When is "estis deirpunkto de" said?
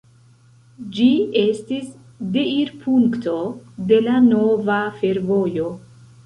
1.41-4.01